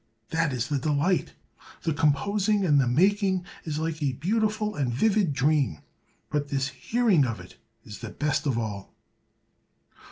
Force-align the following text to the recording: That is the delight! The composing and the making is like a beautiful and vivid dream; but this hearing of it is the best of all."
That 0.31 0.51
is 0.51 0.67
the 0.69 0.79
delight! 0.79 1.33
The 1.83 1.93
composing 1.93 2.65
and 2.65 2.81
the 2.81 2.87
making 2.87 3.45
is 3.65 3.77
like 3.77 4.01
a 4.01 4.13
beautiful 4.13 4.75
and 4.75 4.91
vivid 4.91 5.31
dream; 5.31 5.77
but 6.31 6.47
this 6.49 6.69
hearing 6.69 7.23
of 7.23 7.39
it 7.39 7.57
is 7.83 7.99
the 7.99 8.09
best 8.09 8.47
of 8.47 8.57
all." 8.57 8.95